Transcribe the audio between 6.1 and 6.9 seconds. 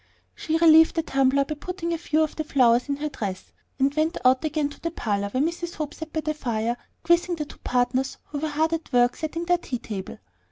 by the fire,